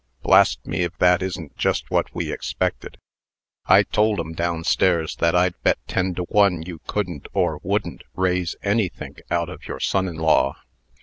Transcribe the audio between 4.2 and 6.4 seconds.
down stairs, that I'd bet ten to